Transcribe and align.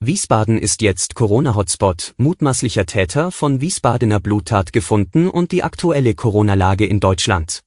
Wiesbaden 0.00 0.58
ist 0.58 0.80
jetzt 0.80 1.16
Corona-Hotspot, 1.16 2.14
mutmaßlicher 2.18 2.86
Täter 2.86 3.32
von 3.32 3.60
Wiesbadener 3.60 4.20
Bluttat 4.20 4.72
gefunden 4.72 5.28
und 5.28 5.50
die 5.50 5.64
aktuelle 5.64 6.14
Corona-Lage 6.14 6.86
in 6.86 7.00
Deutschland. 7.00 7.64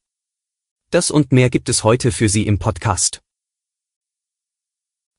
Das 0.92 1.12
und 1.12 1.34
mehr 1.34 1.50
gibt 1.50 1.68
es 1.68 1.84
heute 1.84 2.14
für 2.14 2.30
Sie 2.30 2.48
im 2.48 2.58
Podcast. 2.58 3.20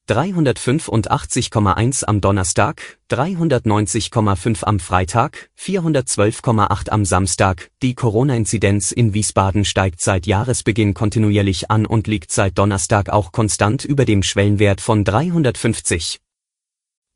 385,1 0.08 2.04
am 2.04 2.22
Donnerstag, 2.22 2.98
390,5 3.10 4.64
am 4.64 4.80
Freitag, 4.80 5.50
412,8 5.60 6.88
am 6.88 7.04
Samstag. 7.04 7.70
Die 7.82 7.94
Corona-Inzidenz 7.94 8.90
in 8.90 9.12
Wiesbaden 9.12 9.66
steigt 9.66 10.00
seit 10.00 10.26
Jahresbeginn 10.26 10.94
kontinuierlich 10.94 11.70
an 11.70 11.84
und 11.84 12.06
liegt 12.06 12.32
seit 12.32 12.56
Donnerstag 12.56 13.10
auch 13.10 13.32
konstant 13.32 13.84
über 13.84 14.06
dem 14.06 14.22
Schwellenwert 14.22 14.80
von 14.80 15.04
350. 15.04 16.22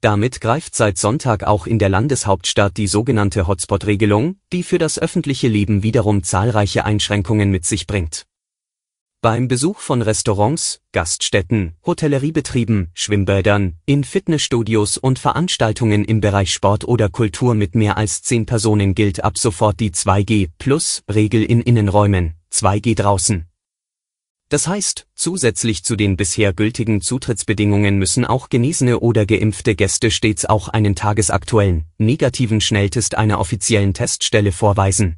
Damit 0.00 0.40
greift 0.40 0.74
seit 0.74 0.98
Sonntag 0.98 1.44
auch 1.44 1.66
in 1.66 1.78
der 1.78 1.88
Landeshauptstadt 1.88 2.76
die 2.76 2.86
sogenannte 2.86 3.46
Hotspot-Regelung, 3.46 4.36
die 4.52 4.62
für 4.62 4.78
das 4.78 4.98
öffentliche 4.98 5.48
Leben 5.48 5.82
wiederum 5.82 6.22
zahlreiche 6.22 6.84
Einschränkungen 6.84 7.50
mit 7.50 7.64
sich 7.64 7.86
bringt. 7.86 8.26
Beim 9.22 9.48
Besuch 9.48 9.80
von 9.80 10.02
Restaurants, 10.02 10.80
Gaststätten, 10.92 11.74
Hotelleriebetrieben, 11.84 12.90
Schwimmbädern, 12.94 13.78
in 13.86 14.04
Fitnessstudios 14.04 14.98
und 14.98 15.18
Veranstaltungen 15.18 16.04
im 16.04 16.20
Bereich 16.20 16.52
Sport 16.52 16.84
oder 16.84 17.08
Kultur 17.08 17.54
mit 17.54 17.74
mehr 17.74 17.96
als 17.96 18.22
10 18.22 18.46
Personen 18.46 18.94
gilt 18.94 19.24
ab 19.24 19.38
sofort 19.38 19.80
die 19.80 19.90
2G-Plus-Regel 19.90 21.42
in 21.42 21.62
Innenräumen, 21.62 22.34
2G 22.52 22.94
draußen. 22.94 23.46
Das 24.48 24.68
heißt, 24.68 25.08
zusätzlich 25.16 25.82
zu 25.82 25.96
den 25.96 26.16
bisher 26.16 26.52
gültigen 26.52 27.00
Zutrittsbedingungen 27.00 27.98
müssen 27.98 28.24
auch 28.24 28.48
genesene 28.48 29.00
oder 29.00 29.26
geimpfte 29.26 29.74
Gäste 29.74 30.12
stets 30.12 30.44
auch 30.44 30.68
einen 30.68 30.94
tagesaktuellen, 30.94 31.86
negativen 31.98 32.60
Schnelltest 32.60 33.16
einer 33.16 33.40
offiziellen 33.40 33.92
Teststelle 33.92 34.52
vorweisen. 34.52 35.16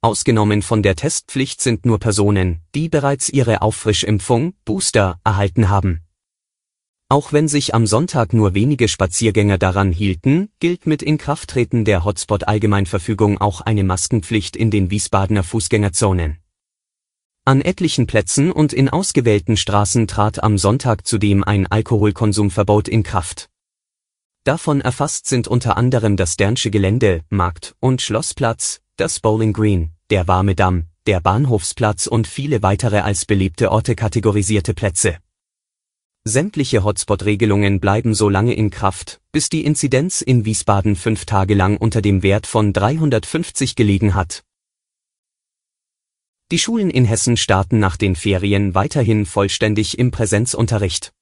Ausgenommen 0.00 0.62
von 0.62 0.82
der 0.82 0.96
Testpflicht 0.96 1.60
sind 1.60 1.86
nur 1.86 2.00
Personen, 2.00 2.62
die 2.74 2.88
bereits 2.88 3.28
ihre 3.28 3.62
Auffrischimpfung, 3.62 4.54
Booster, 4.64 5.20
erhalten 5.24 5.68
haben. 5.68 6.02
Auch 7.08 7.32
wenn 7.32 7.46
sich 7.46 7.74
am 7.74 7.86
Sonntag 7.86 8.32
nur 8.32 8.54
wenige 8.54 8.88
Spaziergänger 8.88 9.58
daran 9.58 9.92
hielten, 9.92 10.50
gilt 10.58 10.86
mit 10.86 11.04
Inkrafttreten 11.04 11.84
der 11.84 12.04
Hotspot-Allgemeinverfügung 12.04 13.38
auch 13.38 13.60
eine 13.60 13.84
Maskenpflicht 13.84 14.56
in 14.56 14.72
den 14.72 14.90
Wiesbadener 14.90 15.44
Fußgängerzonen. 15.44 16.38
An 17.48 17.60
etlichen 17.60 18.08
Plätzen 18.08 18.50
und 18.50 18.72
in 18.72 18.88
ausgewählten 18.88 19.56
Straßen 19.56 20.08
trat 20.08 20.42
am 20.42 20.58
Sonntag 20.58 21.06
zudem 21.06 21.44
ein 21.44 21.68
Alkoholkonsumverbot 21.68 22.88
in 22.88 23.04
Kraft. 23.04 23.48
Davon 24.42 24.80
erfasst 24.80 25.28
sind 25.28 25.46
unter 25.46 25.76
anderem 25.76 26.16
das 26.16 26.36
Dernsche 26.36 26.72
Gelände, 26.72 27.20
Markt- 27.28 27.76
und 27.78 28.02
Schlossplatz, 28.02 28.80
das 28.96 29.20
Bowling 29.20 29.52
Green, 29.52 29.92
der 30.10 30.26
Warme 30.26 30.56
Damm, 30.56 30.86
der 31.06 31.20
Bahnhofsplatz 31.20 32.08
und 32.08 32.26
viele 32.26 32.64
weitere 32.64 32.98
als 32.98 33.26
beliebte 33.26 33.70
Orte 33.70 33.94
kategorisierte 33.94 34.74
Plätze. 34.74 35.18
Sämtliche 36.24 36.82
Hotspot-Regelungen 36.82 37.78
bleiben 37.78 38.12
so 38.14 38.28
lange 38.28 38.54
in 38.54 38.70
Kraft, 38.70 39.20
bis 39.30 39.50
die 39.50 39.64
Inzidenz 39.64 40.20
in 40.20 40.44
Wiesbaden 40.44 40.96
fünf 40.96 41.26
Tage 41.26 41.54
lang 41.54 41.76
unter 41.76 42.02
dem 42.02 42.24
Wert 42.24 42.48
von 42.48 42.72
350 42.72 43.76
gelegen 43.76 44.16
hat. 44.16 44.42
Die 46.52 46.60
Schulen 46.60 46.90
in 46.90 47.04
Hessen 47.04 47.36
starten 47.36 47.80
nach 47.80 47.96
den 47.96 48.14
Ferien 48.14 48.72
weiterhin 48.76 49.26
vollständig 49.26 49.98
im 49.98 50.12
Präsenzunterricht. 50.12 51.12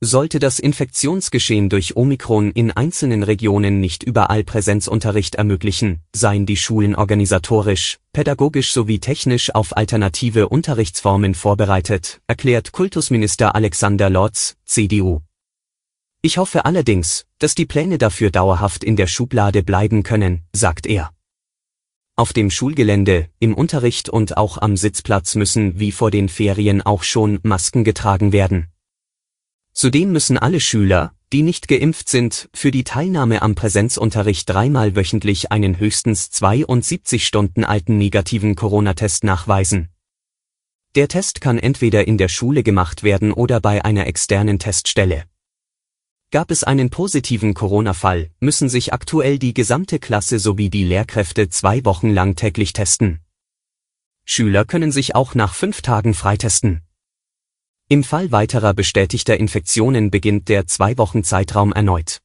Sollte 0.00 0.38
das 0.38 0.58
Infektionsgeschehen 0.58 1.68
durch 1.68 1.94
Omikron 1.94 2.50
in 2.52 2.70
einzelnen 2.70 3.22
Regionen 3.22 3.80
nicht 3.80 4.02
überall 4.02 4.42
Präsenzunterricht 4.42 5.34
ermöglichen, 5.34 6.00
seien 6.16 6.46
die 6.46 6.56
Schulen 6.56 6.94
organisatorisch, 6.94 7.98
pädagogisch 8.14 8.72
sowie 8.72 8.98
technisch 8.98 9.54
auf 9.54 9.76
alternative 9.76 10.48
Unterrichtsformen 10.48 11.34
vorbereitet, 11.34 12.22
erklärt 12.26 12.72
Kultusminister 12.72 13.54
Alexander 13.54 14.08
Lorz, 14.08 14.56
CDU. 14.64 15.20
Ich 16.22 16.38
hoffe 16.38 16.64
allerdings, 16.64 17.26
dass 17.38 17.54
die 17.54 17.66
Pläne 17.66 17.98
dafür 17.98 18.30
dauerhaft 18.30 18.84
in 18.84 18.96
der 18.96 19.06
Schublade 19.06 19.62
bleiben 19.62 20.02
können, 20.02 20.44
sagt 20.54 20.86
er. 20.86 21.10
Auf 22.20 22.34
dem 22.34 22.50
Schulgelände, 22.50 23.30
im 23.38 23.54
Unterricht 23.54 24.10
und 24.10 24.36
auch 24.36 24.58
am 24.58 24.76
Sitzplatz 24.76 25.36
müssen 25.36 25.80
wie 25.80 25.90
vor 25.90 26.10
den 26.10 26.28
Ferien 26.28 26.82
auch 26.82 27.02
schon 27.02 27.38
Masken 27.44 27.82
getragen 27.82 28.30
werden. 28.30 28.66
Zudem 29.72 30.12
müssen 30.12 30.36
alle 30.36 30.60
Schüler, 30.60 31.14
die 31.32 31.40
nicht 31.40 31.66
geimpft 31.66 32.10
sind, 32.10 32.50
für 32.52 32.70
die 32.72 32.84
Teilnahme 32.84 33.40
am 33.40 33.54
Präsenzunterricht 33.54 34.50
dreimal 34.50 34.96
wöchentlich 34.96 35.50
einen 35.50 35.78
höchstens 35.78 36.28
72 36.28 37.26
Stunden 37.26 37.64
alten 37.64 37.96
negativen 37.96 38.54
Corona-Test 38.54 39.24
nachweisen. 39.24 39.88
Der 40.96 41.08
Test 41.08 41.40
kann 41.40 41.58
entweder 41.58 42.06
in 42.06 42.18
der 42.18 42.28
Schule 42.28 42.62
gemacht 42.62 43.02
werden 43.02 43.32
oder 43.32 43.60
bei 43.60 43.82
einer 43.82 44.06
externen 44.06 44.58
Teststelle. 44.58 45.24
Gab 46.32 46.52
es 46.52 46.62
einen 46.62 46.90
positiven 46.90 47.54
Corona-Fall, 47.54 48.30
müssen 48.38 48.68
sich 48.68 48.92
aktuell 48.92 49.40
die 49.40 49.52
gesamte 49.52 49.98
Klasse 49.98 50.38
sowie 50.38 50.70
die 50.70 50.84
Lehrkräfte 50.84 51.48
zwei 51.48 51.84
Wochen 51.84 52.10
lang 52.10 52.36
täglich 52.36 52.72
testen. 52.72 53.18
Schüler 54.24 54.64
können 54.64 54.92
sich 54.92 55.16
auch 55.16 55.34
nach 55.34 55.54
fünf 55.54 55.82
Tagen 55.82 56.14
freitesten. 56.14 56.82
Im 57.88 58.04
Fall 58.04 58.30
weiterer 58.30 58.74
bestätigter 58.74 59.36
Infektionen 59.38 60.12
beginnt 60.12 60.48
der 60.48 60.68
zwei 60.68 60.96
Wochen 60.98 61.24
Zeitraum 61.24 61.72
erneut. 61.72 62.20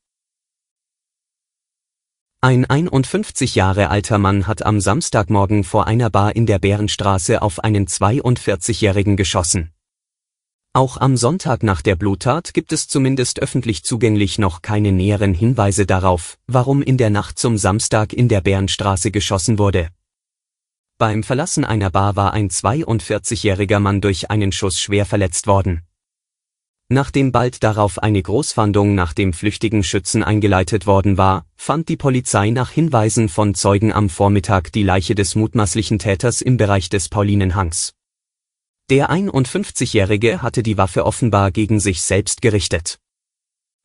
Ein 2.41 2.65
51 2.65 3.55
Jahre 3.55 3.89
alter 3.89 4.19
Mann 4.19 4.45
hat 4.45 4.63
am 4.63 4.81
Samstagmorgen 4.81 5.63
vor 5.63 5.87
einer 5.87 6.11
Bar 6.11 6.35
in 6.35 6.45
der 6.45 6.59
Bärenstraße 6.59 7.41
auf 7.41 7.63
einen 7.63 7.87
42-Jährigen 7.87 9.17
geschossen. 9.17 9.74
Auch 10.75 10.97
am 10.97 11.15
Sonntag 11.15 11.63
nach 11.63 11.81
der 11.81 11.95
Bluttat 11.95 12.53
gibt 12.53 12.73
es 12.73 12.89
zumindest 12.89 13.39
öffentlich 13.39 13.85
zugänglich 13.85 14.39
noch 14.39 14.61
keine 14.61 14.91
näheren 14.91 15.33
Hinweise 15.33 15.85
darauf, 15.85 16.37
warum 16.47 16.81
in 16.81 16.97
der 16.97 17.09
Nacht 17.09 17.39
zum 17.39 17.57
Samstag 17.57 18.11
in 18.11 18.27
der 18.27 18.41
Bärenstraße 18.41 19.09
geschossen 19.09 19.57
wurde. 19.57 19.87
Beim 20.97 21.23
Verlassen 21.23 21.63
einer 21.63 21.91
Bar 21.91 22.17
war 22.17 22.33
ein 22.33 22.49
42-jähriger 22.49 23.79
Mann 23.79 24.01
durch 24.01 24.29
einen 24.29 24.51
Schuss 24.51 24.77
schwer 24.77 25.05
verletzt 25.05 25.47
worden. 25.47 25.83
Nachdem 26.89 27.31
bald 27.31 27.63
darauf 27.63 28.03
eine 28.03 28.21
Großfahndung 28.21 28.95
nach 28.95 29.13
dem 29.13 29.31
flüchtigen 29.31 29.81
Schützen 29.81 30.23
eingeleitet 30.23 30.87
worden 30.87 31.17
war, 31.17 31.45
fand 31.55 31.87
die 31.87 31.95
Polizei 31.95 32.49
nach 32.49 32.69
Hinweisen 32.69 33.29
von 33.29 33.55
Zeugen 33.55 33.93
am 33.93 34.09
Vormittag 34.09 34.73
die 34.73 34.83
Leiche 34.83 35.15
des 35.15 35.35
mutmaßlichen 35.35 35.99
Täters 35.99 36.41
im 36.41 36.57
Bereich 36.57 36.89
des 36.89 37.07
Paulinenhangs. 37.07 37.94
Der 38.91 39.09
51-Jährige 39.09 40.43
hatte 40.43 40.61
die 40.61 40.77
Waffe 40.77 41.07
offenbar 41.07 41.49
gegen 41.49 41.79
sich 41.79 42.03
selbst 42.03 42.43
gerichtet. 42.43 42.99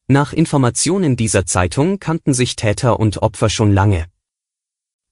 Nach 0.09 0.34
Informationen 0.34 1.16
dieser 1.16 1.47
Zeitung 1.47 1.99
kannten 1.99 2.34
sich 2.34 2.54
Täter 2.54 3.01
und 3.01 3.22
Opfer 3.22 3.48
schon 3.48 3.72
lange. 3.72 4.09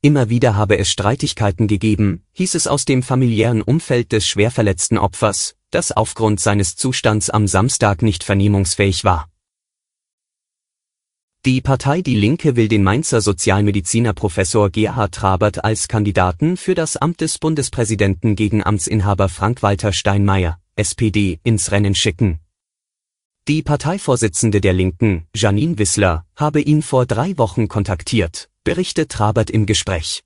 Immer 0.02 0.28
wieder 0.28 0.56
habe 0.56 0.76
es 0.78 0.90
Streitigkeiten 0.90 1.68
gegeben, 1.68 2.22
hieß 2.32 2.54
es 2.54 2.66
aus 2.66 2.84
dem 2.84 3.02
familiären 3.02 3.62
Umfeld 3.62 4.12
des 4.12 4.26
schwerverletzten 4.26 4.98
Opfers, 4.98 5.56
das 5.70 5.90
aufgrund 5.90 6.38
seines 6.38 6.76
Zustands 6.76 7.30
am 7.30 7.46
Samstag 7.46 8.02
nicht 8.02 8.24
vernehmungsfähig 8.24 9.04
war. 9.04 9.30
Die 11.46 11.61
Partei 11.61 12.02
Die 12.02 12.17
Linke 12.17 12.56
will 12.56 12.67
den 12.67 12.82
Mainzer 12.82 13.20
Sozialmediziner 13.20 14.12
Professor 14.12 14.70
Gerhard 14.70 15.14
Trabert 15.14 15.64
als 15.64 15.87
Kandidaten 15.87 16.56
für 16.56 16.75
das 16.75 16.96
Amt 16.96 17.20
des 17.20 17.38
Bundespräsidenten 17.38 18.35
gegen 18.35 18.64
Amtsinhaber 18.64 19.29
Frank-Walter 19.29 19.93
Steinmeier, 19.93 20.58
SPD, 20.75 21.38
ins 21.44 21.70
Rennen 21.70 21.94
schicken. 21.94 22.40
Die 23.46 23.62
Parteivorsitzende 23.62 24.61
der 24.61 24.73
Linken, 24.73 25.29
Janine 25.32 25.79
Wissler, 25.79 26.26
habe 26.35 26.61
ihn 26.61 26.82
vor 26.82 27.06
drei 27.06 27.38
Wochen 27.38 27.69
kontaktiert, 27.69 28.50
berichtet 28.64 29.12
Trabert 29.12 29.49
im 29.49 29.64
Gespräch. 29.64 30.25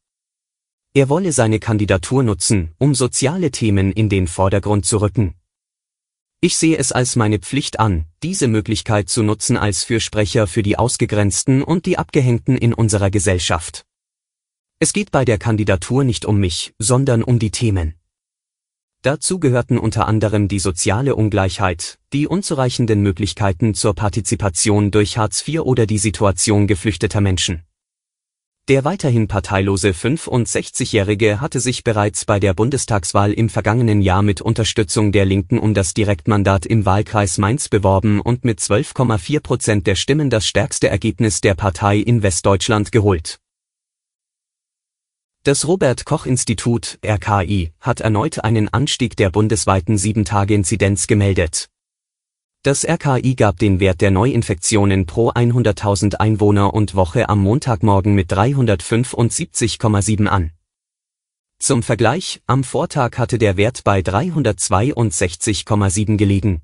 Er 0.95 1.11
wolle 1.11 1.33
seine 1.33 1.59
Kandidatur 1.59 2.23
nutzen, 2.23 2.73
um 2.79 2.95
soziale 2.95 3.51
Themen 3.51 3.93
in 3.93 4.09
den 4.09 4.27
Vordergrund 4.27 4.87
zu 4.87 5.03
rücken. 5.03 5.35
Ich 6.45 6.57
sehe 6.57 6.77
es 6.77 6.91
als 6.91 7.15
meine 7.15 7.39
Pflicht 7.39 7.79
an, 7.79 8.05
diese 8.25 8.49
Möglichkeit 8.49 9.09
zu 9.09 9.23
nutzen 9.23 9.57
als 9.57 9.85
Fürsprecher 9.85 10.49
für 10.49 10.65
die 10.65 10.77
Ausgegrenzten 10.77 11.63
und 11.63 11.87
die 11.87 11.99
Abgehängten 11.99 12.59
in 12.59 12.75
unserer 12.75 13.13
Gesellschaft. 13.13 13.85
Es 14.81 14.93
geht 14.93 15.13
bei 15.13 15.25
der 15.25 15.39
Kandidatur 15.39 16.03
nicht 16.03 16.25
um 16.25 16.39
mich, 16.39 16.75
sondern 16.81 17.23
um 17.23 17.39
die 17.39 17.53
Themen. 17.53 17.95
Dazu 19.03 19.39
gehörten 19.39 19.79
unter 19.79 20.09
anderem 20.09 20.49
die 20.49 20.59
soziale 20.59 21.15
Ungleichheit, 21.15 22.01
die 22.13 22.27
unzureichenden 22.27 23.03
Möglichkeiten 23.03 23.75
zur 23.75 23.95
Partizipation 23.95 24.91
durch 24.91 25.19
Hartz 25.19 25.47
IV 25.47 25.61
oder 25.61 25.87
die 25.87 25.99
Situation 25.99 26.67
geflüchteter 26.67 27.21
Menschen. 27.21 27.63
Der 28.69 28.85
weiterhin 28.85 29.27
parteilose 29.29 29.91
65-Jährige 29.91 31.41
hatte 31.41 31.59
sich 31.59 31.83
bereits 31.83 32.25
bei 32.25 32.39
der 32.39 32.55
Bundestagswahl 32.55 33.33
im 33.33 33.49
vergangenen 33.49 34.01
Jahr 34.01 34.23
mit 34.23 34.41
Unterstützung 34.41 35.11
der 35.11 35.25
Linken 35.25 35.59
um 35.59 35.75
das 35.75 35.95
Direktmandat 35.95 36.65
im 36.67 36.87
Wahlkreis 36.87 37.39
Mainz 37.39 37.69
beworben 37.69 38.21
und 38.21 38.45
mit 38.45 38.61
12,4 38.61 39.41
Prozent 39.41 39.87
der 39.87 39.97
Stimmen 39.97 40.31
das 40.31 40.47
stärkste 40.47 40.89
Ergebnis 40.89 41.41
der 41.41 41.55
Partei 41.55 41.99
in 41.99 42.23
Westdeutschland 42.23 42.93
geholt 42.93 43.41
das 45.45 45.67
Robert 45.67 46.05
Koch 46.05 46.25
Institut 46.25 47.01
RKI 47.05 47.73
hat 47.81 48.01
erneut 48.01 48.45
einen 48.45 48.73
Anstieg 48.73 49.17
der 49.17 49.29
bundesweiten 49.31 49.97
7-Tage-Inzidenz 49.97 51.09
gemeldet. 51.09 51.69
Das 52.65 52.85
RKI 52.85 53.35
gab 53.35 53.59
den 53.59 53.81
Wert 53.81 54.01
der 54.01 54.13
Neuinfektionen 54.13 55.05
pro 55.05 55.33
100.000 55.33 56.21
Einwohner 56.21 56.73
und 56.73 56.95
Woche 56.95 57.29
am 57.29 57.41
Montagmorgen 57.41 58.15
mit 58.15 58.33
375,7 58.33 60.29
an. 60.29 60.53
Zum 61.59 61.83
Vergleich, 61.83 62.41
am 62.47 62.63
Vortag 62.63 63.19
hatte 63.19 63.39
der 63.39 63.57
Wert 63.57 63.83
bei 63.83 63.99
362,7 63.99 66.17
gelegen. 66.17 66.63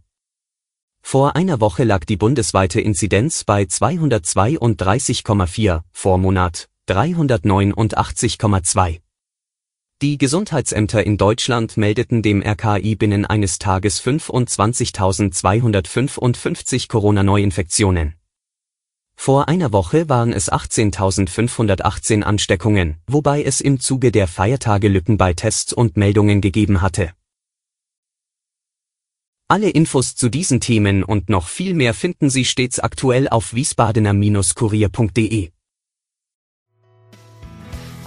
Vor 1.03 1.35
einer 1.35 1.61
Woche 1.61 1.83
lag 1.83 2.05
die 2.05 2.17
bundesweite 2.17 2.81
Inzidenz 2.81 3.43
bei 3.43 3.65
232,4, 3.65 5.83
Vormonat 5.91 6.69
389,2. 6.89 9.01
Die 10.01 10.17
Gesundheitsämter 10.17 11.05
in 11.05 11.17
Deutschland 11.17 11.77
meldeten 11.77 12.23
dem 12.23 12.41
RKI 12.41 12.95
binnen 12.95 13.27
eines 13.27 13.59
Tages 13.59 14.01
25.255 14.01 16.87
Corona-Neuinfektionen. 16.87 18.15
Vor 19.17 19.49
einer 19.49 19.73
Woche 19.73 20.09
waren 20.09 20.33
es 20.33 20.53
18.518 20.53 22.23
Ansteckungen, 22.23 22.99
wobei 23.09 23.43
es 23.43 23.61
im 23.61 23.81
Zuge 23.81 24.13
der 24.13 24.29
Feiertage 24.29 24.87
Lücken 24.87 25.19
bei 25.19 25.35
Tests 25.35 25.73
und 25.73 25.97
Meldungen 25.97 26.41
gegeben 26.41 26.81
hatte. 26.81 27.11
Alle 29.49 29.69
Infos 29.69 30.15
zu 30.15 30.29
diesen 30.29 30.61
Themen 30.61 31.03
und 31.03 31.29
noch 31.29 31.49
viel 31.49 31.75
mehr 31.75 31.93
finden 31.93 32.31
Sie 32.31 32.45
stets 32.45 32.79
aktuell 32.79 33.29
auf 33.29 33.53
wiesbadener-kurier.de. 33.53 35.51